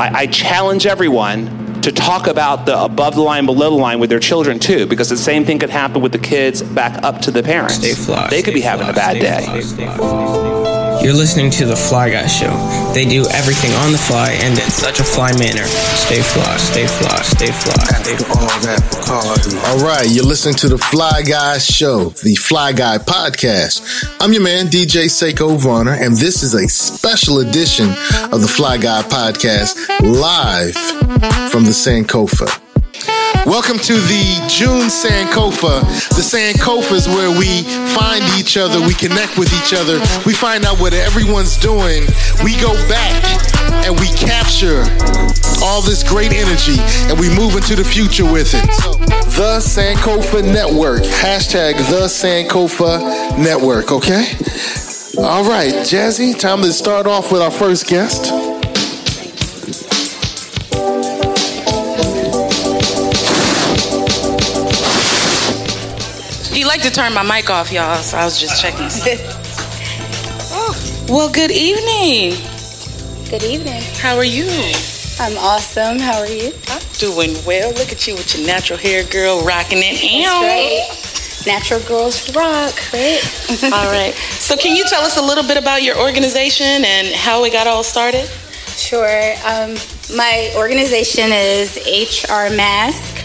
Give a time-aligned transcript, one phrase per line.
[0.00, 4.08] I, I challenge everyone to talk about the above the line, below the line with
[4.08, 7.30] their children too, because the same thing could happen with the kids back up to
[7.30, 7.78] the parents.
[8.30, 10.69] They could be having a bad day.
[11.00, 11.04] Fly, stay fly.
[11.04, 12.50] You're listening to The Fly Guy Show.
[12.92, 15.64] They do everything on the fly and in such a fly manner.
[15.64, 18.40] Stay fly, stay fly, stay fly, stay fly.
[19.66, 24.14] All right, you're listening to the Fly Guy Show, the Fly Guy Podcast.
[24.20, 27.88] I'm your man, DJ Seiko Varner, and this is a special edition
[28.32, 30.74] of the Fly Guy Podcast live
[31.50, 32.69] from the Sankofa.
[33.46, 35.80] Welcome to the June Sankofa.
[36.10, 37.62] The Sankofa is where we
[37.94, 42.04] find each other, we connect with each other, we find out what everyone's doing,
[42.44, 43.24] we go back
[43.86, 44.82] and we capture
[45.62, 46.76] all this great energy
[47.08, 48.66] and we move into the future with it.
[49.36, 51.02] The Sankofa Network.
[51.02, 54.36] Hashtag The Sankofa Network, okay?
[55.18, 58.49] All right, Jazzy, time to start off with our first guest.
[66.70, 68.86] He liked to turn my mic off, y'all, so I was just checking.
[70.52, 72.38] oh, well, good evening.
[73.28, 73.82] Good evening.
[73.96, 74.46] How are you?
[75.18, 75.98] I'm awesome.
[75.98, 76.52] How are you?
[76.68, 77.70] I'm doing well.
[77.70, 79.98] Look at you with your natural hair, girl, rocking it.
[80.00, 81.52] That's right.
[81.52, 83.18] Natural Girls Rock, right?
[83.64, 84.14] all right.
[84.14, 87.66] So, can you tell us a little bit about your organization and how it got
[87.66, 88.30] all started?
[88.76, 89.32] Sure.
[89.44, 89.74] Um,
[90.16, 93.16] my organization is HR Mask.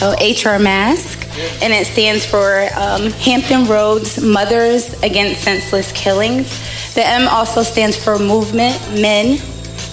[0.00, 1.13] Oh, HR Mask.
[1.62, 6.48] And it stands for um, Hampton Roads Mothers Against Senseless Killings.
[6.94, 9.38] The M also stands for Movement Men.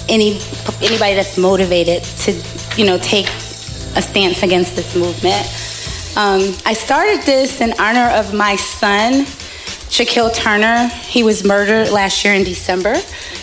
[0.09, 0.39] Any
[0.81, 2.33] anybody that's motivated to,
[2.78, 3.28] you know, take
[3.95, 5.45] a stance against this movement.
[6.17, 9.26] Um, I started this in honor of my son,
[9.92, 10.88] Shaquille Turner.
[10.88, 12.95] He was murdered last year in December.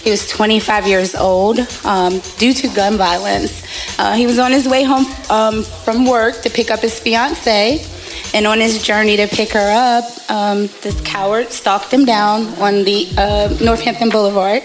[0.02, 3.62] He was 25 years old um, due to gun violence.
[3.98, 7.84] Uh, he was on his way home um, from work to pick up his fiancee.
[8.32, 12.82] And on his journey to pick her up, um, this coward stalked him down on
[12.84, 14.62] the uh, Northampton Boulevard.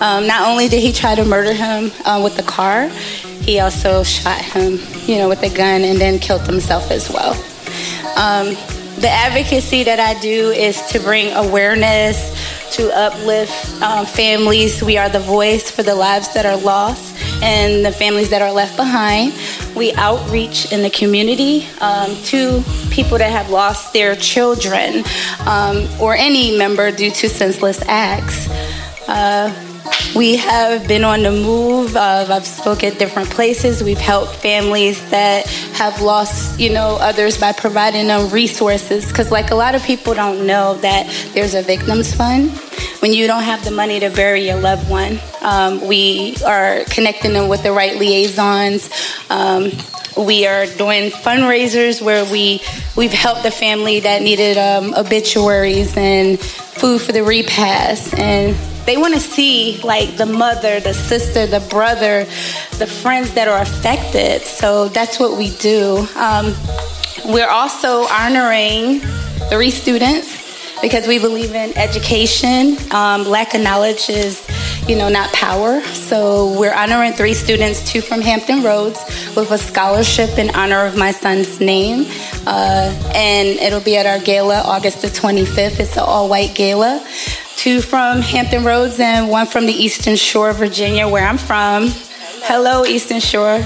[0.00, 2.88] Um, not only did he try to murder him uh, with the car,
[3.40, 7.32] he also shot him, you know, with a gun and then killed himself as well.
[9.02, 12.30] The advocacy that I do is to bring awareness,
[12.76, 14.80] to uplift um, families.
[14.80, 18.52] We are the voice for the lives that are lost and the families that are
[18.52, 19.34] left behind.
[19.74, 22.62] We outreach in the community um, to
[22.92, 25.02] people that have lost their children
[25.48, 28.48] um, or any member due to senseless acts.
[29.08, 29.71] Uh,
[30.14, 31.96] we have been on the move.
[31.96, 33.82] Uh, I've spoke at different places.
[33.82, 39.08] We've helped families that have lost, you know, others by providing them resources.
[39.08, 42.50] Because, like a lot of people don't know that there's a victims fund.
[43.00, 47.32] When you don't have the money to bury your loved one, um, we are connecting
[47.32, 48.90] them with the right liaisons.
[49.28, 49.72] Um,
[50.16, 52.60] we are doing fundraisers where we
[52.96, 58.56] we've helped the family that needed um, obituaries and food for the repast and
[58.86, 62.24] they want to see like the mother, the sister, the brother,
[62.78, 64.42] the friends that are affected.
[64.42, 66.06] So that's what we do.
[66.16, 66.54] Um,
[67.26, 69.00] we're also honoring
[69.48, 72.76] three students because we believe in education.
[72.92, 74.44] Um, lack of knowledge is,
[74.88, 75.80] you know, not power.
[75.82, 78.98] So we're honoring three students, two from Hampton Roads,
[79.36, 82.06] with a scholarship in honor of my son's name.
[82.46, 85.80] Uh, and it'll be at our gala August the 25th.
[85.80, 87.04] It's an all-white gala
[87.62, 91.90] two from Hampton Roads and one from the Eastern Shore, Virginia, where I'm from.
[92.42, 93.60] Hello, Eastern Shore.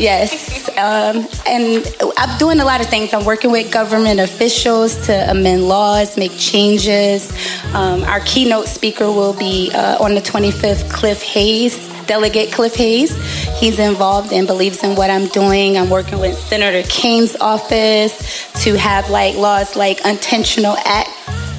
[0.00, 0.68] Yes.
[0.70, 3.12] Um, and I'm doing a lot of things.
[3.12, 7.30] I'm working with government officials to amend laws, make changes.
[7.74, 11.88] Um, our keynote speaker will be uh, on the 25th, Cliff Hayes.
[12.06, 13.14] Delegate Cliff Hayes.
[13.60, 15.76] He's involved and believes in what I'm doing.
[15.76, 21.10] I'm working with Senator Kaine's office to have like laws like intentional act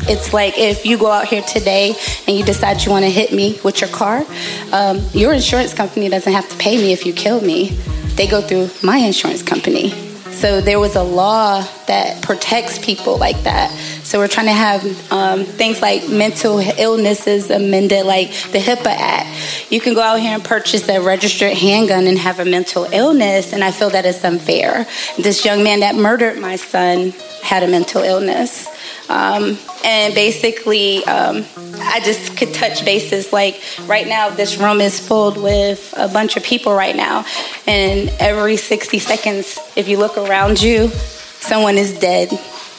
[0.09, 1.95] it's like if you go out here today
[2.27, 4.25] and you decide you want to hit me with your car,
[4.71, 7.77] um, your insurance company doesn't have to pay me if you kill me.
[8.15, 10.11] They go through my insurance company.
[10.31, 13.69] So there was a law that protects people like that.
[14.03, 19.71] So we're trying to have um, things like mental illnesses amended, like the HIPAA Act.
[19.71, 23.53] You can go out here and purchase a registered handgun and have a mental illness,
[23.53, 24.87] and I feel that is unfair.
[25.17, 28.67] This young man that murdered my son had a mental illness.
[29.11, 31.43] Um, and basically, um,
[31.79, 33.33] I just could touch bases.
[33.33, 37.25] Like right now, this room is filled with a bunch of people right now,
[37.67, 42.29] and every 60 seconds, if you look around you, someone is dead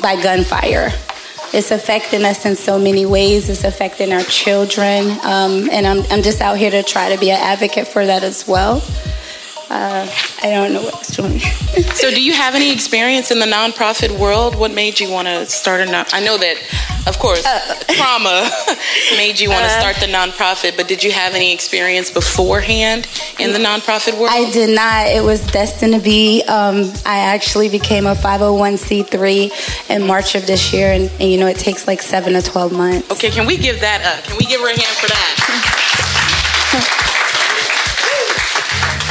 [0.00, 0.90] by gunfire.
[1.52, 3.50] it's affecting us in so many ways.
[3.50, 5.10] It's affecting our children.
[5.22, 8.22] Um, and I'm, I'm just out here to try to be an advocate for that
[8.24, 8.82] as well.
[9.72, 10.06] Uh,
[10.42, 11.38] I don't know what's doing.
[11.94, 14.54] so, do you have any experience in the nonprofit world?
[14.54, 16.04] What made you want to start a non?
[16.12, 16.58] I know that,
[17.06, 18.50] of course, uh, trauma
[19.16, 20.76] made you want to uh, start the nonprofit.
[20.76, 23.08] But did you have any experience beforehand
[23.38, 24.28] in the nonprofit world?
[24.30, 25.06] I did not.
[25.06, 26.42] It was destined to be.
[26.42, 31.46] Um, I actually became a 501c3 in March of this year, and, and you know
[31.46, 33.10] it takes like seven to twelve months.
[33.10, 34.22] Okay, can we give that up?
[34.24, 36.98] Can we give her a hand for that?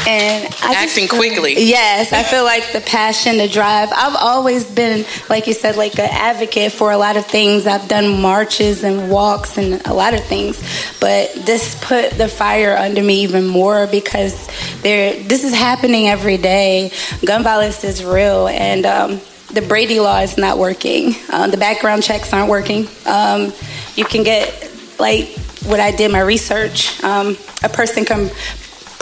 [0.07, 1.55] and I acting quickly.
[1.57, 3.89] Yes, I feel like the passion, the drive.
[3.93, 7.67] I've always been, like you said, like an advocate for a lot of things.
[7.67, 10.59] I've done marches and walks and a lot of things,
[10.99, 14.47] but this put the fire under me even more because
[14.81, 15.11] there.
[15.21, 16.91] This is happening every day.
[17.25, 19.21] Gun violence is real, and um,
[19.53, 21.13] the Brady law is not working.
[21.29, 22.87] Uh, the background checks aren't working.
[23.05, 23.53] Um,
[23.95, 25.29] you can get like
[25.65, 27.03] what I did my research.
[27.03, 28.31] Um, a person can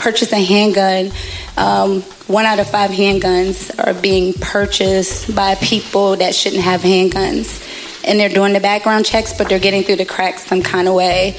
[0.00, 1.12] purchase a handgun,
[1.56, 7.66] um, one out of five handguns are being purchased by people that shouldn't have handguns.
[8.04, 10.94] And they're doing the background checks, but they're getting through the cracks some kind of
[10.94, 11.38] way.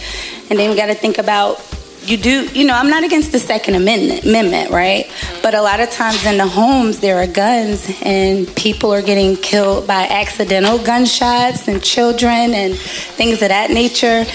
[0.50, 1.60] And then we got to think about
[2.04, 5.10] you do, you know, I'm not against the Second Amendment, amendment, right?
[5.44, 9.36] But a lot of times in the homes, there are guns and people are getting
[9.36, 14.26] killed by accidental gunshots and children and things of that nature.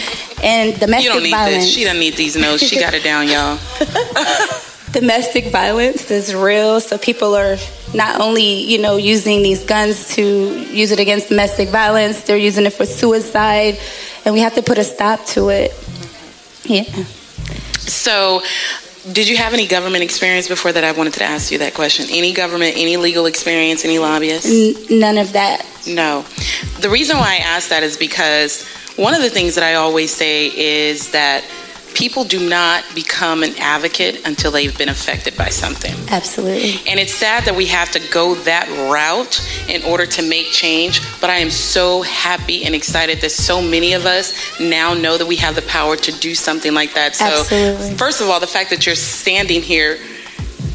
[0.43, 1.65] And domestic you don't need violence.
[1.65, 1.75] This.
[1.75, 2.63] She doesn't need these notes.
[2.63, 3.59] She got it down, y'all.
[4.93, 6.81] domestic violence is real.
[6.81, 7.57] So people are
[7.95, 12.67] not only, you know, using these guns to use it against domestic violence, they're using
[12.67, 13.79] it for suicide.
[14.25, 15.73] And we have to put a stop to it.
[16.65, 16.85] Yeah.
[17.79, 18.43] So,
[19.13, 20.83] did you have any government experience before that?
[20.83, 22.07] I wanted to ask you that question.
[22.11, 24.51] Any government, any legal experience, any lobbyists?
[24.51, 25.65] N- none of that.
[25.87, 26.23] No.
[26.81, 30.13] The reason why I asked that is because one of the things that I always
[30.13, 31.45] say is that
[31.95, 35.95] people do not become an advocate until they've been affected by something.
[36.11, 36.75] Absolutely.
[36.91, 41.01] And it's sad that we have to go that route in order to make change,
[41.21, 45.27] but I am so happy and excited that so many of us now know that
[45.27, 47.17] we have the power to do something like that.
[47.17, 47.97] So, Absolutely.
[47.97, 49.99] first of all, the fact that you're standing here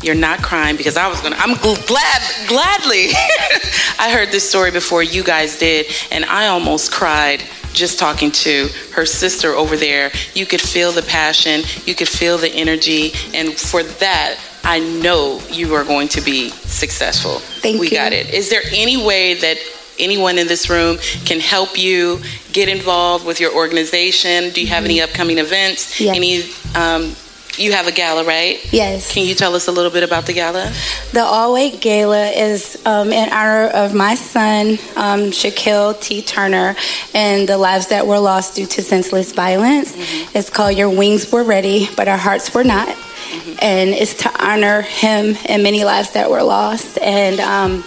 [0.03, 1.35] you're not crying because I was gonna.
[1.38, 3.09] I'm glad, gladly.
[4.00, 8.69] I heard this story before you guys did, and I almost cried just talking to
[8.94, 13.53] her sister over there, you could feel the passion, you could feel the energy, and
[13.53, 17.39] for that, I know you are going to be successful.
[17.39, 17.97] Thank we you.
[17.97, 18.33] got it.
[18.33, 19.57] Is there any way that
[20.00, 22.21] anyone in this room can help you
[22.51, 24.51] get involved with your organization?
[24.51, 25.09] Do you have any mm-hmm.
[25.09, 26.00] upcoming events?
[26.00, 26.15] Yes.
[26.15, 26.44] Any
[26.75, 27.15] um,
[27.57, 28.59] you have a gala, right?
[28.71, 29.12] Yes.
[29.13, 30.71] Can you tell us a little bit about the gala?
[31.12, 36.21] The All White Gala is um, in honor of my son, um, Shaquille T.
[36.21, 36.75] Turner,
[37.13, 39.92] and the lives that were lost due to senseless violence.
[39.95, 40.38] Mm-hmm.
[40.38, 42.88] It's called Your Wings Were Ready, but Our Hearts Were Not.
[42.88, 43.53] Mm-hmm.
[43.62, 46.98] And it's to honor him and many lives that were lost.
[47.00, 47.83] And um,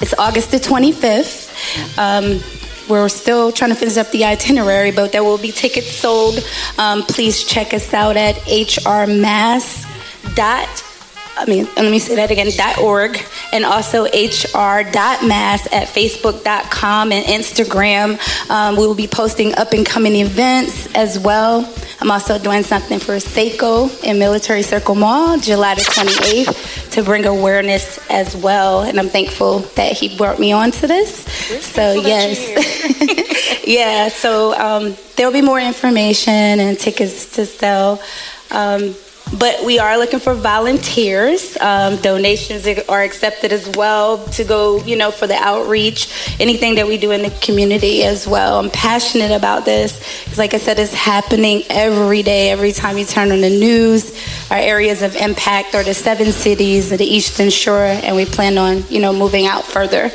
[0.00, 1.50] it's August the 25th.
[1.98, 6.38] Um, we're still trying to finish up the itinerary, but there will be tickets sold.
[6.78, 9.86] Um, please check us out at hrmass
[10.34, 10.91] dot.
[11.36, 12.48] I mean, let me say that again,
[12.80, 13.18] .org,
[13.52, 18.50] and also hr.mass at facebook.com and Instagram.
[18.50, 21.72] Um, we will be posting up and coming events as well.
[22.00, 27.26] I'm also doing something for Seiko in Military Circle Mall, July the 28th, to bring
[27.26, 28.82] awareness as well.
[28.82, 31.24] And I'm thankful that he brought me on to this.
[31.64, 33.62] So, yes.
[33.66, 38.02] yeah, so um, there'll be more information and tickets to sell.
[38.50, 38.94] Um,
[39.38, 41.56] but we are looking for volunteers.
[41.60, 46.86] Um, donations are accepted as well to go, you know, for the outreach, anything that
[46.86, 48.58] we do in the community as well.
[48.58, 52.50] I'm passionate about this because, like I said, it's happening every day.
[52.50, 54.16] Every time you turn on the news,
[54.50, 58.58] our areas of impact are the seven cities of the Eastern Shore, and we plan
[58.58, 60.10] on, you know, moving out further.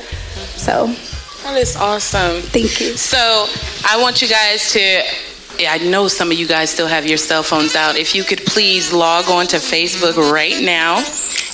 [0.55, 0.93] So.
[1.43, 2.41] That is awesome.
[2.41, 2.97] Thank you.
[2.97, 3.47] So
[3.85, 5.01] I want you guys to
[5.59, 7.95] I know some of you guys still have your cell phones out.
[7.95, 11.03] If you could please log on to Facebook right now.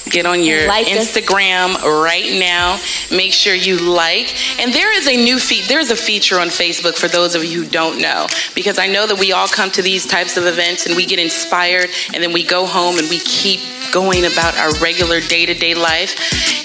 [0.09, 1.83] Get on your like Instagram us.
[1.85, 2.77] right now.
[3.09, 4.35] Make sure you like.
[4.59, 5.63] And there is a new feed.
[5.69, 8.87] There is a feature on Facebook for those of you who don't know, because I
[8.87, 12.21] know that we all come to these types of events and we get inspired, and
[12.21, 13.61] then we go home and we keep
[13.93, 16.15] going about our regular day to day life.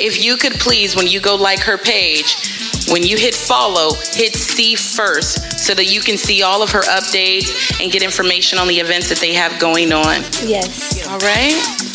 [0.00, 4.34] If you could please, when you go like her page, when you hit follow, hit
[4.34, 8.68] see first so that you can see all of her updates and get information on
[8.68, 10.22] the events that they have going on.
[10.44, 11.06] Yes.
[11.08, 11.87] All right?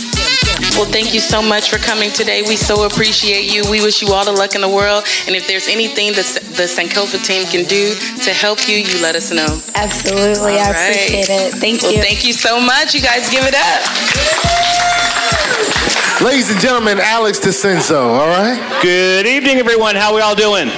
[0.75, 2.41] Well, thank you so much for coming today.
[2.41, 3.63] We so appreciate you.
[3.69, 5.05] We wish you all the luck in the world.
[5.27, 6.25] And if there's anything that
[6.57, 7.93] the Sankofa team can do
[8.25, 9.45] to help you, you let us know.
[9.75, 10.57] Absolutely.
[10.57, 10.89] All I right.
[10.89, 11.53] appreciate it.
[11.53, 11.89] Thank you.
[11.89, 12.01] well, you.
[12.01, 12.95] Thank you so much.
[12.95, 13.81] You guys give it up.
[16.25, 18.79] Ladies and gentlemen, Alex DeCenso, all right?
[18.81, 19.95] Good evening, everyone.
[19.95, 20.69] How are we all doing?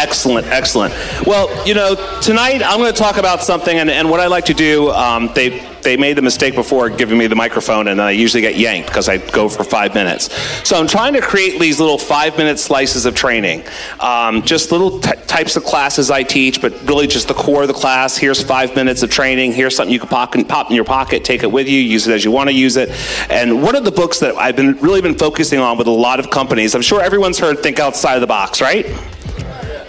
[0.00, 0.94] Excellent, excellent.
[1.26, 4.46] Well, you know, tonight I'm going to talk about something, and, and what I like
[4.46, 8.10] to do, um, they, they made the mistake before giving me the microphone, and I
[8.10, 10.32] usually get yanked because I go for five minutes.
[10.66, 13.64] So I'm trying to create these little five minute slices of training.
[13.98, 17.68] Um, just little t- types of classes I teach, but really just the core of
[17.68, 18.16] the class.
[18.16, 19.52] Here's five minutes of training.
[19.52, 22.06] Here's something you can pop in, pop in your pocket, take it with you, use
[22.06, 22.90] it as you want to use it.
[23.30, 26.20] And one of the books that I've been really been focusing on with a lot
[26.20, 28.86] of companies, I'm sure everyone's heard Think Outside of the Box, right?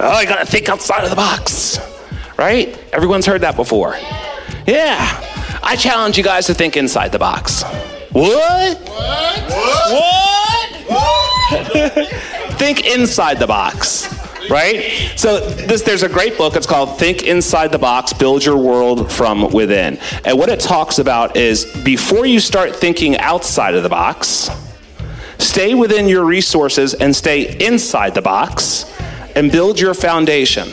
[0.04, 1.80] Oh, I gotta think outside of the box.
[2.36, 2.76] Right?
[2.92, 3.96] Everyone's heard that before.
[4.66, 5.31] Yeah.
[5.64, 7.64] I challenge you guys to think inside the box.
[8.12, 8.78] What?
[8.80, 9.52] What?
[9.92, 10.72] What?
[12.62, 14.08] think inside the box.
[14.50, 15.14] Right?
[15.16, 16.56] So this, there's a great book.
[16.56, 19.98] It's called Think Inside the Box, Build Your World from Within.
[20.26, 24.50] And what it talks about is before you start thinking outside of the box,
[25.38, 28.86] stay within your resources and stay inside the box
[29.36, 30.70] and build your foundation.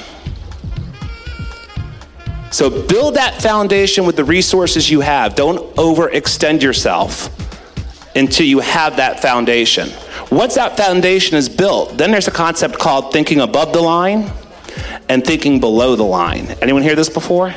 [2.50, 5.34] So build that foundation with the resources you have.
[5.34, 7.34] Don't overextend yourself
[8.16, 9.90] until you have that foundation.
[10.30, 14.30] Once that foundation is built, then there's a concept called thinking above the line
[15.08, 16.46] and thinking below the line.
[16.62, 17.54] Anyone hear this before?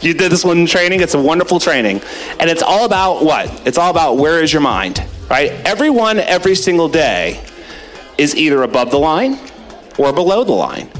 [0.00, 1.00] You did this one in training.
[1.00, 2.02] It's a wonderful training.
[2.38, 3.66] And it's all about what?
[3.66, 5.52] It's all about where is your mind, right?
[5.66, 7.42] Everyone, every single day,
[8.18, 9.38] is either above the line
[9.98, 10.90] or below the line.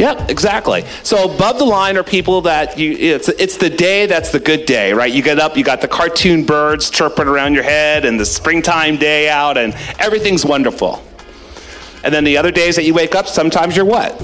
[0.00, 0.86] Yep, exactly.
[1.02, 4.64] So above the line are people that you it's it's the day that's the good
[4.64, 5.12] day, right?
[5.12, 8.96] You get up, you got the cartoon birds chirping around your head and the springtime
[8.96, 11.04] day out and everything's wonderful.
[12.02, 14.18] And then the other days that you wake up, sometimes you're what?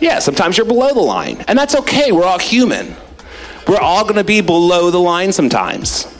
[0.00, 1.44] Yeah, sometimes you're below the line.
[1.46, 2.10] And that's okay.
[2.10, 2.96] We're all human.
[3.68, 6.12] We're all going to be below the line sometimes.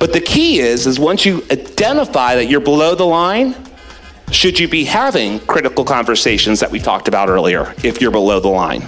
[0.00, 3.54] But the key is, is once you identify that you're below the line,
[4.30, 8.48] should you be having critical conversations that we talked about earlier if you're below the
[8.48, 8.86] line?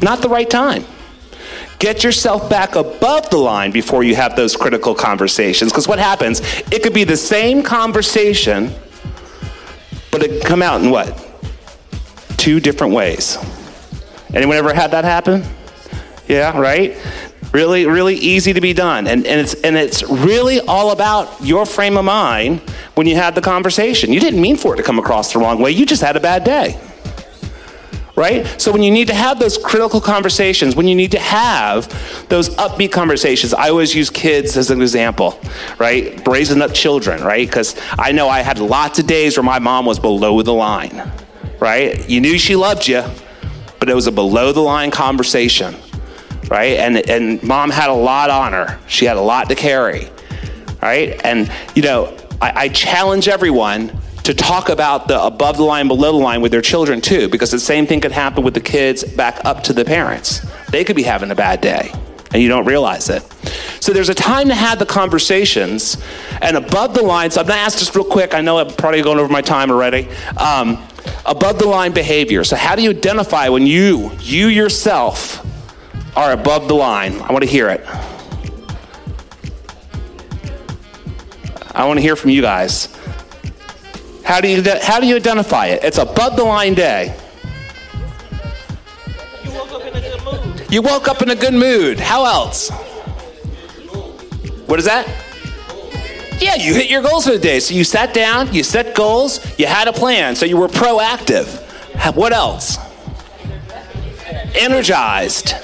[0.00, 0.84] Not the right time.
[1.78, 5.72] Get yourself back above the line before you have those critical conversations.
[5.72, 8.72] Because what happens, it could be the same conversation,
[10.10, 11.28] but it come out in what?
[12.36, 13.36] Two different ways.
[14.32, 15.44] Anyone ever had that happen?
[16.28, 16.96] Yeah, right?
[17.52, 19.06] Really, really easy to be done.
[19.06, 22.60] And, and, it's, and it's really all about your frame of mind
[22.94, 24.10] when you had the conversation.
[24.10, 26.20] You didn't mean for it to come across the wrong way, you just had a
[26.20, 26.80] bad day.
[28.14, 28.46] Right?
[28.60, 31.88] So when you need to have those critical conversations, when you need to have
[32.28, 35.40] those upbeat conversations, I always use kids as an example,
[35.78, 36.22] right?
[36.22, 37.46] Brazen up children, right?
[37.46, 41.10] Because I know I had lots of days where my mom was below the line,
[41.58, 42.08] right?
[42.08, 43.02] You knew she loved you,
[43.78, 45.74] but it was a below the line conversation
[46.48, 46.78] right?
[46.78, 48.78] And and mom had a lot on her.
[48.86, 50.08] She had a lot to carry,
[50.80, 51.20] right?
[51.24, 56.12] And you know, I, I challenge everyone to talk about the above the line, below
[56.12, 59.02] the line with their children too, because the same thing could happen with the kids
[59.02, 60.46] back up to the parents.
[60.70, 61.90] They could be having a bad day,
[62.32, 63.22] and you don't realize it.
[63.80, 65.96] So there's a time to have the conversations,
[66.40, 67.30] and above the line.
[67.30, 68.34] So I'm gonna ask just real quick.
[68.34, 70.08] I know I'm probably going over my time already.
[70.36, 70.86] Um,
[71.26, 72.44] above the line behavior.
[72.44, 75.41] So how do you identify when you, you yourself,
[76.16, 77.20] are above the line.
[77.20, 77.84] I want to hear it.
[81.74, 82.94] I want to hear from you guys.
[84.24, 85.82] How do you, how do you identify it?
[85.82, 87.16] It's above the line day.
[89.42, 90.72] You woke up in a good mood.
[90.72, 91.98] You woke up in a good mood.
[91.98, 92.70] How else?
[94.66, 95.08] What is that?
[96.40, 97.60] Yeah, you hit your goals for the day.
[97.60, 101.60] So you sat down, you set goals, you had a plan, so you were proactive.
[102.14, 102.78] What else?
[104.54, 105.54] Energized.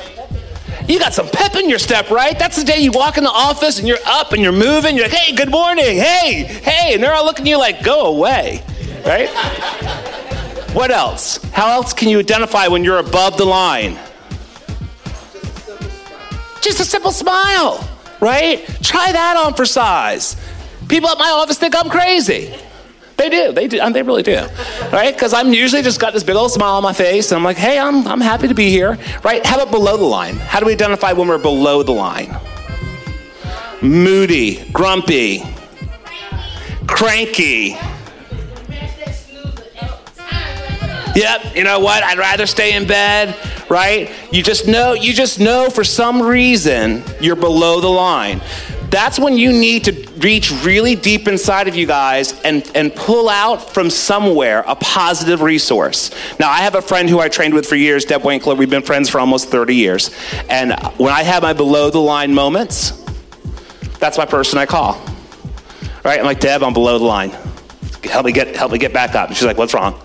[0.88, 2.38] You got some pep in your step, right?
[2.38, 4.96] That's the day you walk in the office and you're up and you're moving.
[4.96, 5.84] You're like, hey, good morning.
[5.98, 6.94] Hey, hey.
[6.94, 8.64] And they're all looking at you like, go away,
[9.04, 9.28] right?
[10.72, 11.42] what else?
[11.52, 13.98] How else can you identify when you're above the line?
[16.62, 17.86] Just a simple smile,
[18.20, 18.66] right?
[18.82, 20.36] Try that on for size.
[20.88, 22.54] People at my office think I'm crazy.
[23.18, 23.52] They do.
[23.52, 23.80] They do.
[23.80, 24.46] And They really do.
[24.92, 25.12] Right?
[25.12, 27.56] Because I'm usually just got this big old smile on my face, and I'm like,
[27.56, 28.96] hey, I'm, I'm happy to be here.
[29.24, 29.44] Right?
[29.44, 30.36] How about below the line?
[30.36, 32.34] How do we identify when we're below the line?
[33.82, 35.42] Moody, grumpy,
[36.86, 37.76] cranky.
[41.14, 42.04] Yep, you know what?
[42.04, 43.34] I'd rather stay in bed.
[43.68, 44.10] right?
[44.30, 48.40] You just know, you just know for some reason you're below the line.
[48.90, 53.28] That's when you need to reach really deep inside of you guys and, and pull
[53.28, 56.10] out from somewhere a positive resource.
[56.40, 58.54] Now, I have a friend who I trained with for years, Deb Winkler.
[58.54, 60.10] We've been friends for almost 30 years.
[60.48, 63.04] And when I have my below the line moments,
[63.98, 64.94] that's my person I call.
[66.04, 66.18] Right?
[66.18, 67.30] I'm like, Deb, I'm below the line.
[68.04, 69.28] Help me get, help me get back up.
[69.28, 70.00] And she's like, what's wrong?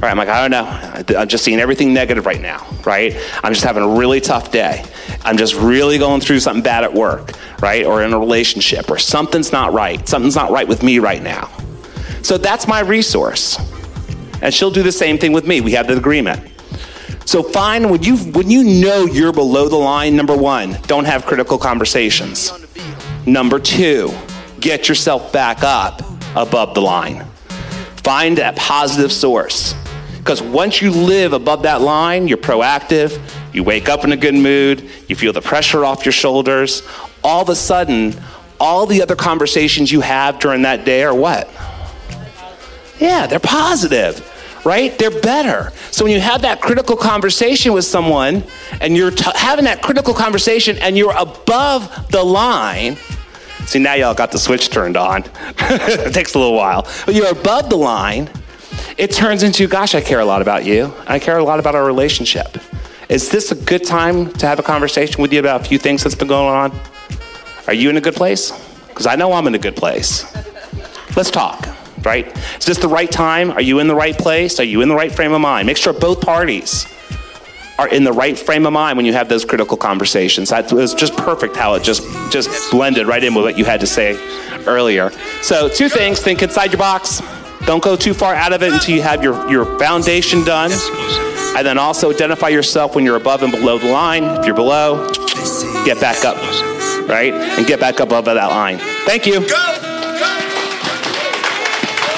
[0.00, 1.18] Right, I'm like, I don't know.
[1.18, 3.16] I'm just seeing everything negative right now, right?
[3.42, 4.84] I'm just having a really tough day.
[5.24, 7.86] I'm just really going through something bad at work, right?
[7.86, 10.06] Or in a relationship, or something's not right.
[10.08, 11.50] Something's not right with me right now.
[12.22, 13.58] So that's my resource.
[14.42, 15.60] And she'll do the same thing with me.
[15.60, 16.50] We have the agreement.
[17.24, 21.24] So find when you when you know you're below the line, number one, don't have
[21.24, 22.52] critical conversations.
[23.26, 24.12] Number two,
[24.60, 26.02] get yourself back up
[26.36, 27.24] above the line.
[28.02, 29.74] Find that positive source.
[30.18, 33.18] Because once you live above that line, you're proactive,
[33.54, 36.82] you wake up in a good mood, you feel the pressure off your shoulders.
[37.22, 38.14] All of a sudden,
[38.58, 41.48] all the other conversations you have during that day are what?
[42.98, 44.20] Yeah, they're positive,
[44.64, 44.96] right?
[44.98, 45.72] They're better.
[45.92, 48.42] So when you have that critical conversation with someone
[48.80, 52.96] and you're t- having that critical conversation and you're above the line,
[53.66, 55.24] see, now y'all got the switch turned on.
[55.58, 58.28] it takes a little while, but you're above the line
[58.96, 60.92] it turns into, gosh, I care a lot about you.
[61.06, 62.58] I care a lot about our relationship.
[63.08, 66.02] Is this a good time to have a conversation with you about a few things
[66.02, 66.80] that's been going on?
[67.66, 68.50] Are you in a good place?
[68.88, 70.24] Because I know I'm in a good place.
[71.16, 71.68] Let's talk,
[72.02, 72.26] right?
[72.58, 73.50] Is this the right time?
[73.50, 74.58] Are you in the right place?
[74.58, 75.66] Are you in the right frame of mind?
[75.66, 76.86] Make sure both parties
[77.78, 80.48] are in the right frame of mind when you have those critical conversations.
[80.48, 83.80] That was just perfect how it just just blended right in with what you had
[83.80, 84.16] to say
[84.66, 85.10] earlier.
[85.42, 87.20] So, two things: think inside your box.
[87.66, 90.70] Don't go too far out of it until you have your, your foundation done.
[91.56, 94.24] And then also identify yourself when you're above and below the line.
[94.24, 95.08] If you're below,
[95.84, 96.36] get back up,
[97.08, 97.32] right?
[97.32, 98.78] And get back above that line.
[99.06, 99.40] Thank you.
[99.40, 99.54] Go, go,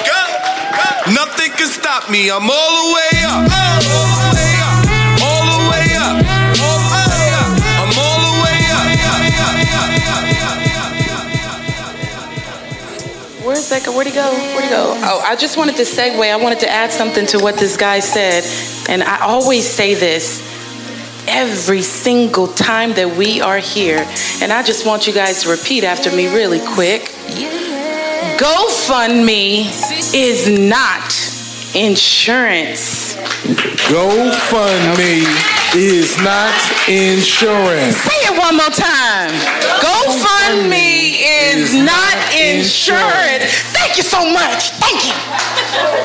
[0.05, 2.31] go, Nothing can stop me.
[2.31, 3.45] I'm all the way up.
[3.45, 4.85] All the way up.
[5.21, 6.37] All the way up.
[13.47, 13.87] Where's that?
[13.87, 14.29] Where'd he go?
[14.29, 14.93] Where'd he go?
[15.05, 16.19] Oh, I just wanted to segue.
[16.19, 18.43] I wanted to add something to what this guy said.
[18.87, 20.41] And I always say this
[21.27, 24.05] every single time that we are here.
[24.41, 27.01] And I just want you guys to repeat after me really quick.
[28.37, 29.65] GoFundMe
[30.13, 31.13] is not
[31.75, 33.06] insurance.
[33.91, 35.23] GoFundMe
[35.75, 36.53] is not
[36.87, 37.95] insurance.
[37.97, 39.31] Say it one more time.
[39.79, 43.51] GoFundMe is not insurance.
[43.73, 44.71] Thank you so much.
[44.79, 45.13] Thank you.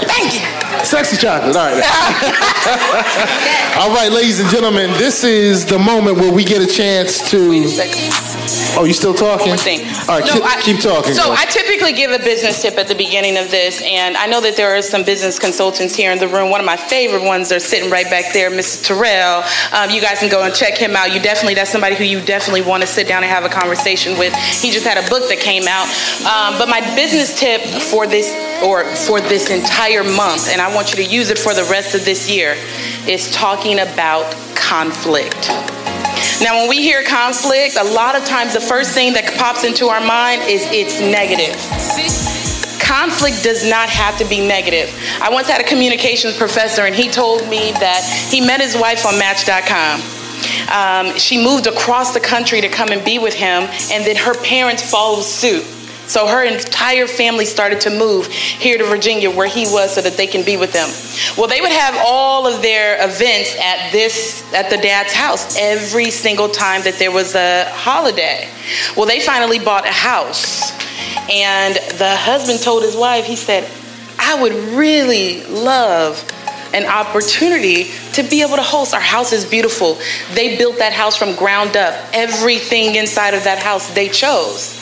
[0.06, 0.85] Thank you.
[0.85, 1.56] Sexy chocolate.
[1.56, 1.82] All right.
[3.78, 7.62] All right, ladies and gentlemen, this is the moment where we get a chance to.
[8.76, 9.48] Oh, you still talking?
[9.50, 9.81] One thing.
[10.09, 11.12] All right, No, keep, I- keep talking.
[11.14, 11.37] So girl.
[11.38, 14.57] I typically give a business tip at the beginning of this, and I know that
[14.57, 16.50] there are some business consultants here in the room.
[16.50, 18.87] One of my favorite ones are sitting right back there, Mr.
[18.87, 19.44] Terrell.
[19.72, 21.12] Um, you guys can go and check him out.
[21.12, 24.18] You definitely, that's somebody who you definitely want to sit down and have a conversation
[24.18, 24.35] with.
[24.35, 25.87] He just had a book that came out.
[26.24, 28.31] Um, but my business tip for this,
[28.62, 31.94] or for this entire month, and I want you to use it for the rest
[31.94, 32.57] of this year,
[33.07, 35.50] is talking about conflict.
[36.42, 39.88] Now, when we hear conflict, a lot of times the first thing that pops into
[39.88, 41.54] our mind is it's negative.
[42.80, 44.92] Conflict does not have to be negative.
[45.20, 49.06] I once had a communications professor, and he told me that he met his wife
[49.06, 50.00] on Match.com.
[50.72, 54.35] Um, she moved across the country to come and be with him, and then her
[54.42, 55.64] parents followed suit.
[56.12, 60.18] So her entire family started to move here to Virginia where he was so that
[60.18, 60.90] they can be with them.
[61.38, 66.11] Well, they would have all of their events at this at the dad's house every
[66.11, 68.46] single time that there was a holiday.
[68.94, 70.70] Well, they finally bought a house.
[71.31, 73.66] And the husband told his wife, he said,
[74.18, 76.22] "I would really love
[76.75, 78.92] an opportunity to be able to host.
[78.92, 79.98] Our house is beautiful.
[80.35, 81.94] They built that house from ground up.
[82.12, 84.79] Everything inside of that house they chose.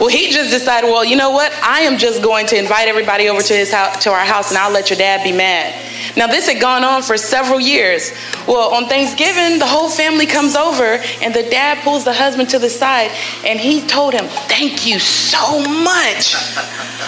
[0.00, 1.52] Well, he just decided, well, you know what?
[1.62, 4.56] I am just going to invite everybody over to his house, to our house, and
[4.56, 5.74] I'll let your dad be mad.
[6.16, 8.10] Now, this had gone on for several years.
[8.48, 12.58] Well, on Thanksgiving, the whole family comes over, and the dad pulls the husband to
[12.58, 13.10] the side,
[13.44, 16.34] and he told him, "Thank you so much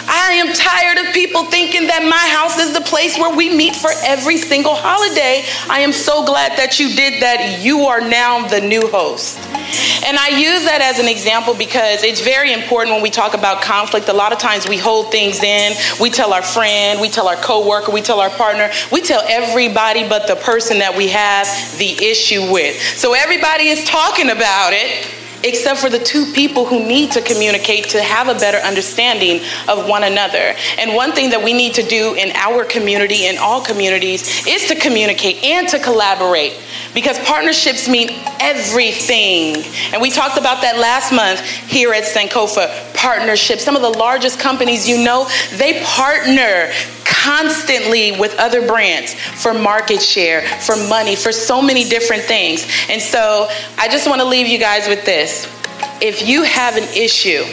[0.08, 3.76] I am tired of people thinking that my house is the place where we meet
[3.76, 5.44] for every single holiday.
[5.68, 7.60] I am so glad that you did that.
[7.62, 9.38] You are now the new host.
[10.04, 13.62] And I use that as an example because it's very important when we talk about
[13.62, 14.08] conflict.
[14.08, 15.74] A lot of times we hold things in.
[16.00, 20.08] We tell our friend, we tell our coworker, we tell our partner, we tell everybody
[20.08, 21.46] but the person that we have
[21.78, 22.80] the issue with.
[22.98, 27.90] So everybody is talking about it except for the two people who need to communicate
[27.90, 30.54] to have a better understanding of one another.
[30.78, 34.66] And one thing that we need to do in our community, in all communities, is
[34.68, 36.54] to communicate and to collaborate
[36.94, 38.08] because partnerships mean
[38.40, 39.56] everything.
[39.92, 42.94] And we talked about that last month here at Sankofa.
[42.94, 43.64] Partnerships.
[43.64, 46.70] Some of the largest companies you know, they partner
[47.22, 52.66] constantly with other brands for market share, for money, for so many different things.
[52.88, 55.46] And so I just want to leave you guys with this.
[56.00, 57.44] If you have an issue,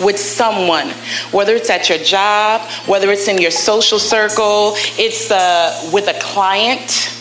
[0.00, 0.88] with someone,
[1.30, 6.18] whether it's at your job, whether it's in your social circle, it's uh, with a
[6.20, 7.19] client,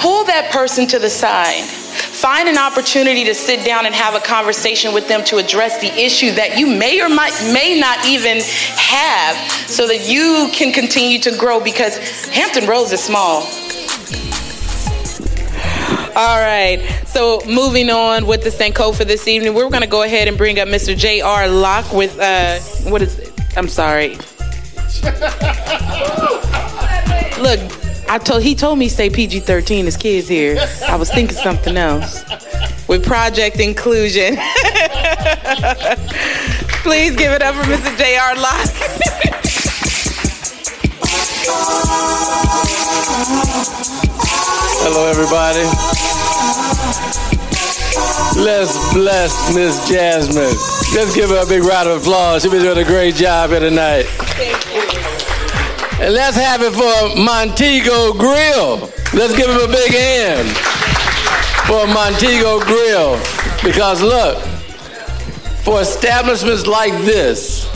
[0.00, 1.62] pull that person to the side.
[1.64, 5.88] Find an opportunity to sit down and have a conversation with them to address the
[5.88, 8.40] issue that you may or might, may not even
[8.76, 9.36] have
[9.68, 11.96] so that you can continue to grow because
[12.28, 13.42] Hampton Roads is small.
[16.16, 16.80] All right.
[17.06, 20.58] So moving on with the Sankofa this evening, we're going to go ahead and bring
[20.58, 20.96] up Mr.
[20.96, 21.48] J.R.
[21.48, 22.58] Locke with uh,
[22.90, 23.32] what is it?
[23.56, 24.10] I'm sorry.
[27.40, 27.79] Look,
[28.10, 30.58] I told he told me say PG thirteen as kids here.
[30.88, 32.24] I was thinking something else.
[32.88, 34.34] With project inclusion.
[36.82, 37.96] Please give it up for Mr.
[37.96, 38.34] J.R.
[38.34, 38.74] Locke.
[44.82, 45.62] Hello, everybody.
[48.44, 50.56] Let's bless Miss Jasmine.
[50.96, 52.42] Let's give her a big round of applause.
[52.42, 54.06] She's been doing a great job here tonight.
[56.00, 58.90] And let's have it for Montego Grill.
[59.12, 60.48] Let's give him a big hand
[61.66, 63.20] for Montego Grill.
[63.62, 64.38] Because look,
[65.62, 67.68] for establishments like this,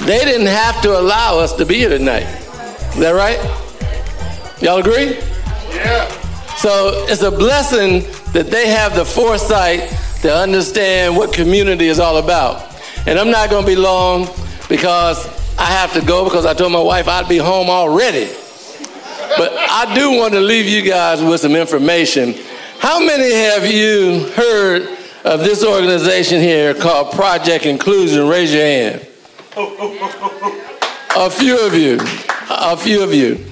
[0.00, 2.26] they didn't have to allow us to be here tonight.
[2.94, 3.38] Is that right?
[4.60, 5.18] Y'all agree?
[5.70, 6.08] Yeah.
[6.56, 8.00] So it's a blessing
[8.32, 9.88] that they have the foresight
[10.22, 12.76] to understand what community is all about.
[13.06, 14.28] And I'm not going to be long
[14.68, 18.26] because I have to go because I told my wife I'd be home already.
[19.36, 22.34] But I do want to leave you guys with some information.
[22.78, 28.28] How many have you heard of this organization here called Project Inclusion?
[28.28, 29.06] Raise your hand.
[31.16, 31.98] A few of you.
[32.50, 33.46] A few of you.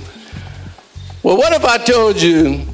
[1.22, 2.66] Well, what if I told you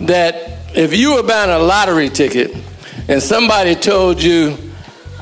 [0.00, 2.54] that if you were buying a lottery ticket
[3.08, 4.56] and somebody told you,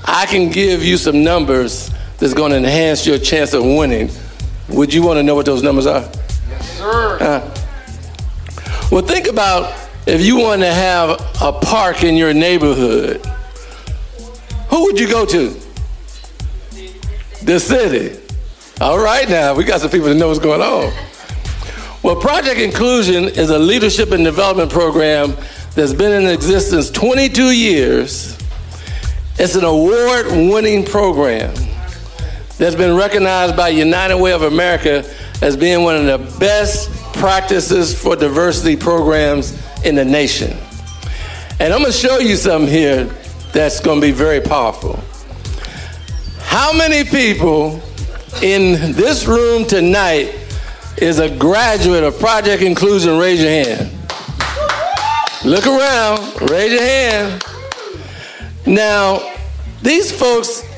[0.04, 4.10] I can give you some numbers that's going to enhance your chance of winning,
[4.68, 6.08] would you want to know what those numbers are?
[6.48, 7.18] Yes, sir.
[7.20, 7.56] Uh,
[8.92, 13.24] well, think about if you want to have a park in your neighborhood,
[14.68, 15.58] who would you go to?
[17.42, 18.20] The city.
[18.80, 20.92] All right, now we got some people that know what's going on.
[22.02, 25.36] Well, Project Inclusion is a leadership and development program
[25.74, 28.38] that's been in existence 22 years.
[29.38, 31.54] It's an award winning program
[32.60, 35.02] that's been recognized by United Way of America
[35.40, 40.54] as being one of the best practices for diversity programs in the nation.
[41.58, 43.04] And I'm going to show you something here
[43.54, 45.02] that's going to be very powerful.
[46.40, 47.80] How many people
[48.42, 50.34] in this room tonight
[50.98, 53.18] is a graduate of Project Inclusion?
[53.18, 53.90] Raise your hand.
[55.46, 57.42] Look around, raise your hand.
[58.66, 59.34] Now,
[59.80, 60.69] these folks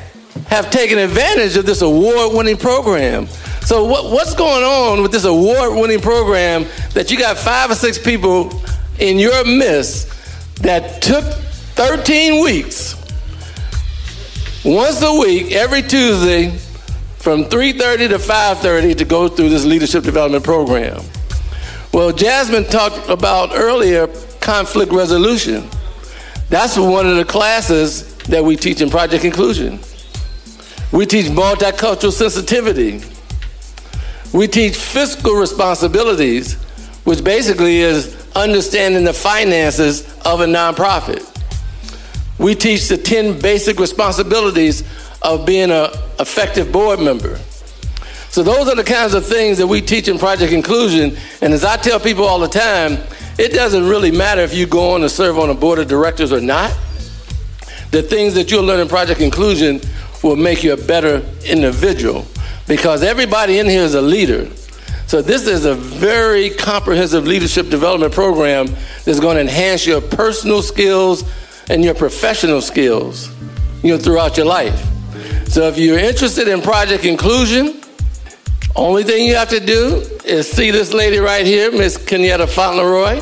[0.53, 3.27] have taken advantage of this award winning program.
[3.62, 7.75] So, what, what's going on with this award winning program that you got five or
[7.75, 8.53] six people
[8.99, 10.12] in your midst
[10.57, 12.95] that took 13 weeks,
[14.62, 16.51] once a week, every Tuesday,
[17.17, 21.01] from 3.30 to 5.30 to go through this leadership development program.
[21.95, 24.07] Well, Jasmine talked about earlier
[24.41, 25.67] conflict resolution.
[26.51, 29.81] That's one of the classes that we teach in Project Inclusion.
[30.92, 33.00] We teach multicultural sensitivity.
[34.37, 36.55] We teach fiscal responsibilities,
[37.05, 41.28] which basically is understanding the finances of a nonprofit.
[42.38, 44.85] We teach the 10 basic responsibilities
[45.22, 47.38] of being an effective board member.
[48.28, 51.16] So, those are the kinds of things that we teach in Project Inclusion.
[51.40, 52.98] And as I tell people all the time,
[53.38, 56.33] it doesn't really matter if you go on to serve on a board of directors
[56.33, 56.70] or not.
[57.90, 59.81] The things that you'll learn in Project Inclusion
[60.23, 62.27] will make you a better individual
[62.69, 64.49] because everybody in here is a leader.
[65.07, 68.67] So this is a very comprehensive leadership development program
[69.05, 71.25] that's going to enhance your personal skills
[71.69, 73.31] and your professional skills,
[73.83, 74.87] you know, throughout your life.
[75.49, 77.83] So if you're interested in project inclusion,
[78.75, 83.21] only thing you have to do is see this lady right here, Miss Kenyatta Fauntleroy,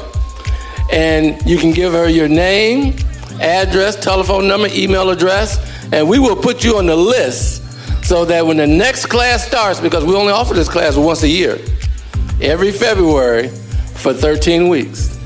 [0.92, 2.94] and you can give her your name,
[3.40, 5.58] address, telephone number, email address,
[5.92, 7.62] and we will put you on the list
[8.04, 11.28] so that when the next class starts, because we only offer this class once a
[11.28, 11.58] year,
[12.40, 15.16] every February for 13 weeks.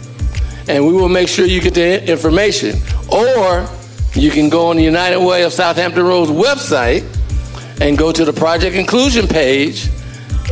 [0.68, 2.77] And we will make sure you get the information.
[3.12, 3.68] Or
[4.14, 7.05] you can go on the United Way of Southampton Roads website
[7.81, 9.88] and go to the project inclusion page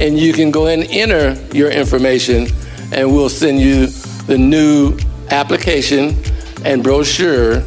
[0.01, 2.47] and you can go ahead and enter your information
[2.93, 3.87] and we'll send you
[4.27, 4.97] the new
[5.31, 6.17] application
[6.65, 7.61] and brochure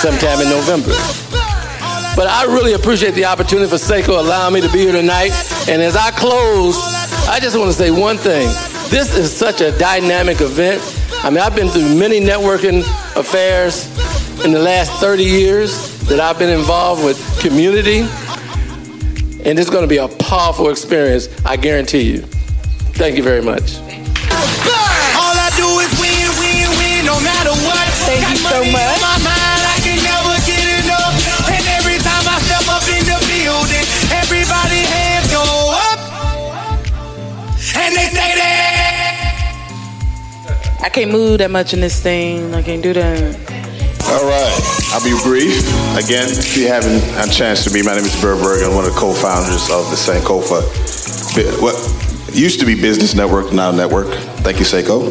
[0.00, 0.92] sometime in November.
[2.16, 5.32] But I really appreciate the opportunity for Seiko allowing me to be here tonight.
[5.68, 6.76] And as I close,
[7.28, 8.48] I just want to say one thing.
[8.88, 10.80] This is such a dynamic event.
[11.22, 12.80] I mean, I've been through many networking
[13.16, 13.86] affairs
[14.44, 18.00] in the last 30 years that I've been involved with community.
[19.44, 22.22] And it's going to be a powerful experience, I guarantee you.
[22.96, 23.76] Thank you very much.
[23.76, 27.85] All I do is win, win, win, no matter what.
[28.22, 28.98] Thank you so much.
[29.02, 31.14] My mind, I can never get enough.
[31.50, 35.98] And every time I step up in the building, everybody hands go up.
[37.76, 38.62] And they say that.
[40.82, 42.54] I can't move that much in this thing.
[42.54, 43.36] I can't do that.
[44.08, 44.54] All right,
[44.94, 45.58] I'll be brief.
[45.98, 48.84] Again, if you haven't had a chance to meet, my name is Bert Bergen, one
[48.84, 50.62] of the co-founders of the Sankofa.
[51.34, 51.74] Bi- What
[52.32, 54.14] used to be Business Network, now Network.
[54.46, 55.10] Thank you, Seiko.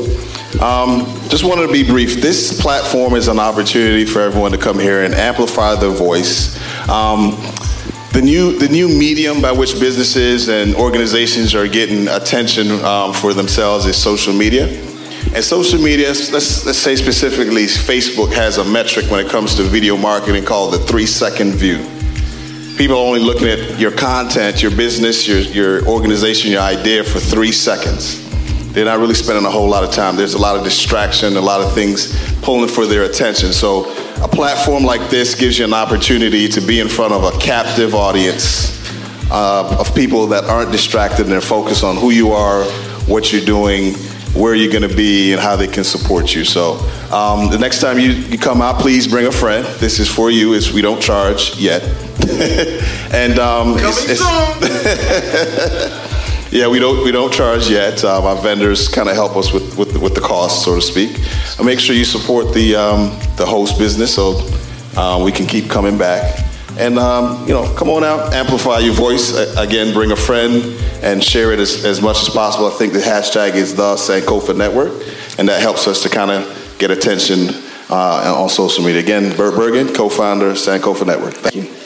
[0.62, 2.22] Um, just wanted to be brief.
[2.22, 6.56] This platform is an opportunity for everyone to come here and amplify their voice.
[6.90, 7.32] Um,
[8.14, 13.34] the new the new medium by which businesses and organizations are getting attention um, for
[13.34, 14.68] themselves is social media.
[15.34, 19.64] And social media, let's let's say specifically, Facebook has a metric when it comes to
[19.64, 21.84] video marketing called the three second view.
[22.78, 27.20] People are only looking at your content, your business, your your organization, your idea for
[27.20, 28.24] three seconds.
[28.76, 30.18] They're not really spending a whole lot of time.
[30.18, 33.54] There's a lot of distraction, a lot of things pulling for their attention.
[33.54, 33.86] So
[34.22, 37.96] a platform like this gives you an opportunity to be in front of a captive
[37.96, 38.74] audience
[39.32, 42.64] uh, of people that aren't distracted and they're focused on who you are,
[43.08, 43.94] what you're doing,
[44.34, 46.44] where you're going to be, and how they can support you.
[46.44, 46.74] So
[47.14, 49.66] um, the next time you, you come out, please bring a friend.
[49.80, 50.54] This is for you.
[50.54, 51.82] It's, we don't charge yet.
[53.14, 56.02] and um, it's- it's-
[56.52, 58.04] yeah, we don't we don't charge yet.
[58.04, 61.20] Um, our vendors kind of help us with, with with the cost, so to speak.
[61.60, 64.40] Uh, make sure you support the um, the host business so
[64.96, 66.44] uh, we can keep coming back.
[66.78, 69.34] And um, you know, come on out, amplify your voice.
[69.34, 70.64] Uh, again, bring a friend
[71.02, 72.68] and share it as, as much as possible.
[72.68, 74.92] I think the hashtag is the Sankofa Network,
[75.38, 77.50] and that helps us to kind of get attention
[77.90, 79.02] uh, on social media.
[79.02, 81.34] Again, Bert Bergen, co-founder, Sankofa Network.
[81.36, 81.85] Thank you.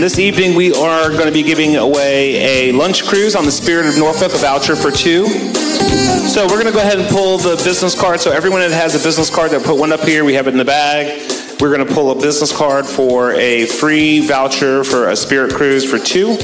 [0.00, 3.52] And this evening, we are going to be giving away a lunch cruise on the
[3.52, 5.26] Spirit of Norfolk, a voucher for two.
[5.26, 8.18] So we're going to go ahead and pull the business card.
[8.22, 10.24] So everyone that has a business card, they'll put one up here.
[10.24, 11.30] We have it in the bag.
[11.60, 15.84] We're going to pull a business card for a free voucher for a Spirit cruise
[15.84, 16.38] for two.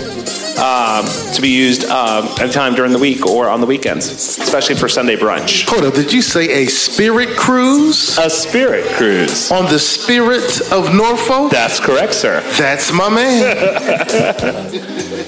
[0.57, 4.75] Um, to be used um, at time during the week or on the weekends, especially
[4.75, 5.69] for Sunday brunch.
[5.69, 8.17] Hold up, did you say a spirit cruise?
[8.17, 9.51] A spirit cruise.
[9.53, 11.51] On the spirit of Norfolk?
[11.51, 12.41] That's correct, sir.
[12.57, 13.59] That's my man.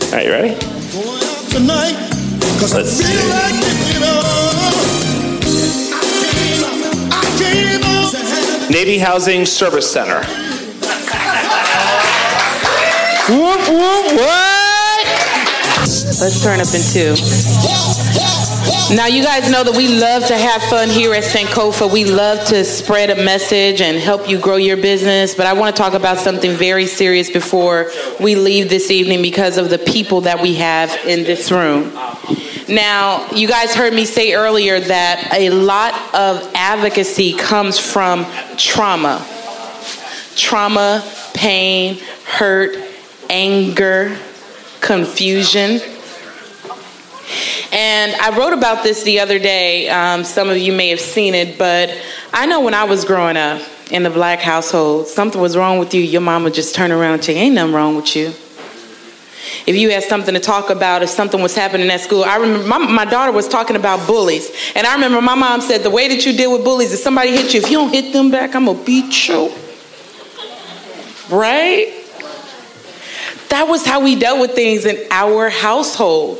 [0.08, 0.54] All right, you ready?
[1.50, 1.96] Tonight,
[2.58, 4.24] cause I Let's feel like giving up.
[7.12, 8.70] I came up.
[8.70, 10.20] Navy Housing Service Center.
[13.28, 14.57] Whoop, whoop, what?
[16.20, 17.14] Let's turn up in two.
[18.96, 21.92] Now, you guys know that we love to have fun here at Sankofa.
[21.92, 25.36] We love to spread a message and help you grow your business.
[25.36, 29.58] But I want to talk about something very serious before we leave this evening because
[29.58, 31.92] of the people that we have in this room.
[32.68, 38.26] Now, you guys heard me say earlier that a lot of advocacy comes from
[38.56, 39.24] trauma.
[40.34, 42.76] Trauma, pain, hurt,
[43.30, 44.18] anger,
[44.80, 45.80] confusion.
[47.72, 49.88] And I wrote about this the other day.
[49.88, 51.90] Um, some of you may have seen it, but
[52.32, 55.94] I know when I was growing up in the black household, something was wrong with
[55.94, 56.02] you.
[56.02, 58.28] Your mom would just turn around and say, Ain't nothing wrong with you.
[59.66, 62.24] if you had something to talk about, if something was happening at school.
[62.24, 64.50] I remember my, my daughter was talking about bullies.
[64.74, 67.30] And I remember my mom said, the way that you deal with bullies is somebody
[67.30, 67.60] hit you.
[67.60, 69.52] If you don't hit them back, I'm going to beat you.
[71.30, 71.94] Right?
[73.50, 76.38] That was how we dealt with things in our household.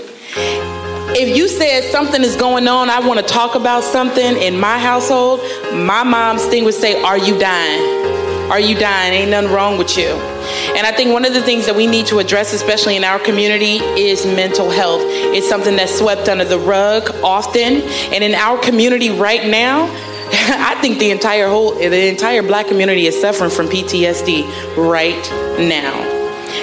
[1.10, 4.78] If you said something is going on, I want to talk about something in my
[4.78, 5.40] household,
[5.72, 8.50] my mom's thing would say, Are you dying?
[8.50, 9.12] Are you dying?
[9.12, 10.08] Ain't nothing wrong with you.
[10.08, 13.18] And I think one of the things that we need to address, especially in our
[13.18, 15.02] community, is mental health.
[15.02, 17.82] It's something that's swept under the rug often.
[18.12, 19.86] And in our community right now,
[20.30, 26.17] I think the entire whole the entire black community is suffering from PTSD right now.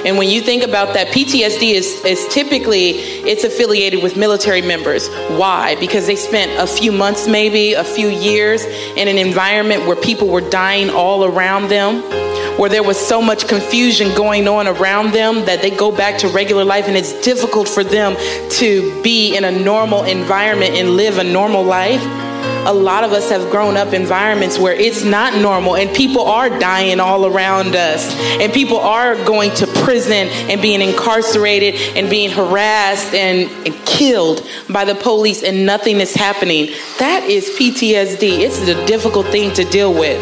[0.05, 5.09] And when you think about that, PTSD is, is typically it's affiliated with military members.
[5.37, 5.75] Why?
[5.75, 10.27] Because they spent a few months, maybe a few years, in an environment where people
[10.27, 12.03] were dying all around them
[12.57, 16.27] where there was so much confusion going on around them that they go back to
[16.29, 18.15] regular life and it's difficult for them
[18.49, 22.01] to be in a normal environment and live a normal life
[22.65, 26.49] a lot of us have grown up environments where it's not normal and people are
[26.49, 32.31] dying all around us and people are going to prison and being incarcerated and being
[32.31, 36.67] harassed and, and killed by the police and nothing is happening.
[36.97, 38.39] That is PTSD.
[38.39, 40.19] It's a difficult thing to deal with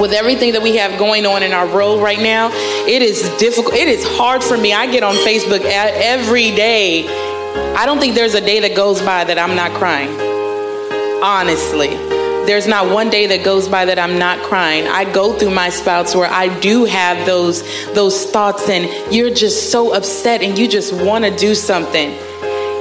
[0.00, 2.50] with everything that we have going on in our world right now,
[2.86, 3.74] it is difficult.
[3.74, 4.74] It is hard for me.
[4.74, 7.06] I get on Facebook every day.
[7.74, 10.25] I don't think there's a day that goes by that I'm not crying
[11.22, 11.88] honestly.
[12.46, 14.86] There's not one day that goes by that I'm not crying.
[14.86, 19.72] I go through my spouts where I do have those those thoughts and you're just
[19.72, 22.10] so upset and you just want to do something.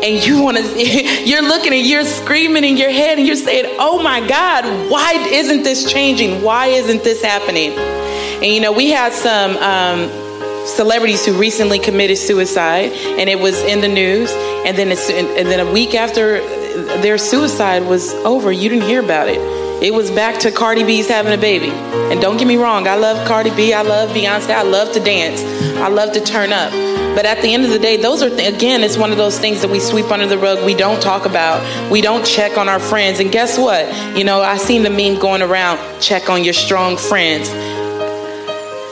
[0.03, 0.63] And you want to
[1.25, 5.13] you're looking and you're screaming in your head and you're saying, "Oh my God, why
[5.31, 6.43] isn't this changing?
[6.43, 12.19] Why isn't this happening?" And you know, we had some um, celebrities who recently committed
[12.19, 14.29] suicide, and it was in the news.
[14.65, 16.41] And then, it's and then a week after
[16.75, 18.51] their suicide was over.
[18.51, 19.39] You didn't hear about it.
[19.83, 21.69] It was back to Cardi B's having a baby.
[21.69, 25.01] And don't get me wrong, I love Cardi B, I love Beyonce, I love to
[25.01, 25.41] dance,
[25.77, 26.71] I love to turn up.
[27.13, 29.37] But at the end of the day, those are, th- again, it's one of those
[29.37, 30.65] things that we sweep under the rug.
[30.65, 31.91] We don't talk about.
[31.91, 33.19] We don't check on our friends.
[33.19, 34.17] And guess what?
[34.17, 37.49] You know, I seen the meme going around check on your strong friends.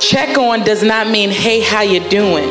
[0.04, 2.48] Check on does not mean, hey, how you doing?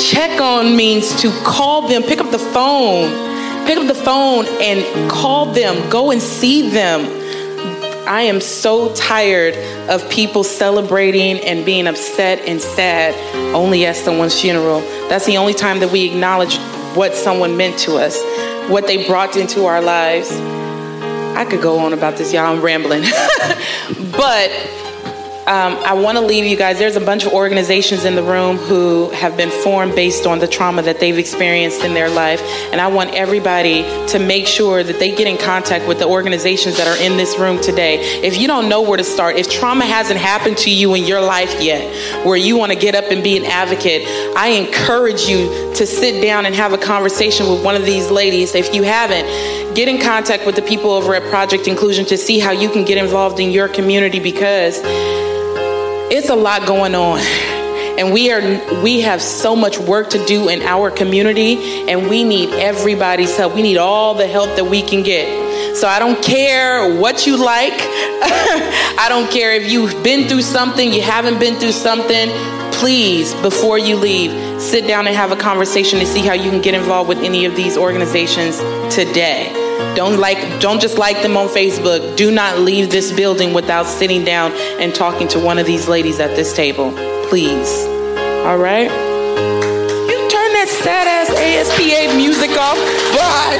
[0.00, 3.31] Check on means to call them, pick up the phone
[3.66, 7.00] Pick up the phone and call them, go and see them.
[8.08, 9.54] I am so tired
[9.88, 13.14] of people celebrating and being upset and sad
[13.54, 14.80] only at someone's funeral.
[15.08, 16.56] That's the only time that we acknowledge
[16.96, 18.20] what someone meant to us,
[18.68, 20.30] what they brought into our lives.
[20.32, 22.52] I could go on about this, y'all.
[22.52, 23.02] I'm rambling.
[24.12, 24.50] but
[25.52, 26.78] um, I want to leave you guys.
[26.78, 30.48] There's a bunch of organizations in the room who have been formed based on the
[30.48, 32.40] trauma that they've experienced in their life.
[32.72, 36.78] And I want everybody to make sure that they get in contact with the organizations
[36.78, 38.00] that are in this room today.
[38.22, 41.20] If you don't know where to start, if trauma hasn't happened to you in your
[41.20, 45.74] life yet, where you want to get up and be an advocate, I encourage you
[45.74, 48.54] to sit down and have a conversation with one of these ladies.
[48.54, 52.38] If you haven't, get in contact with the people over at Project Inclusion to see
[52.38, 54.80] how you can get involved in your community because
[56.12, 57.20] it's a lot going on.
[57.98, 61.56] And we are we have so much work to do in our community
[61.90, 63.54] and we need everybody's help.
[63.54, 65.76] We need all the help that we can get.
[65.76, 67.72] So i don't care what you like.
[68.98, 72.28] I don't care if you've been through something you haven't been through something.
[72.72, 76.60] Please before you leave sit down and have a conversation to see how you can
[76.60, 78.58] get involved with any of these organizations
[78.94, 79.61] today
[79.96, 82.16] don't like don't just like them on Facebook.
[82.16, 86.20] Do not leave this building without sitting down and talking to one of these ladies
[86.20, 86.92] at this table.
[87.28, 87.86] Please.
[88.46, 88.90] All right?
[90.10, 92.78] You turn that sad ass ASPA music off.
[93.14, 93.58] Bye.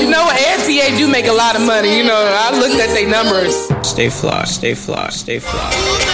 [0.00, 1.96] You know, ASPA do make a lot of money.
[1.96, 3.68] You know, I looked at their numbers.
[3.86, 6.09] Stay fly, stay fly, stay fly.